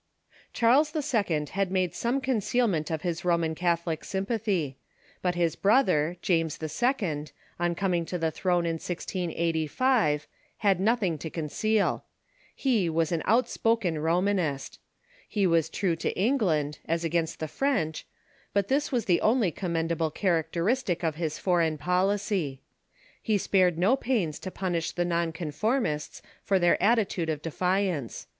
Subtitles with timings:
[0.51, 1.45] Charles II.
[1.51, 4.79] had made some concealment of his Roman Cath olic sympathy.
[5.21, 7.25] But his brother, James II.,
[7.59, 10.25] on coming to the throne in 1685,
[10.57, 12.03] had nothino^ to conceal.
[12.55, 13.29] He was an James II.
[13.29, 14.79] i t»• tt ^^^, outspoken Romanist.
[15.29, 18.07] He was true to England, as against the French,
[18.53, 22.59] but this was the only commendable char acteristic of his foreign policy.
[23.21, 28.25] He spared no pains to punish the non conformists for their attitude of defiance.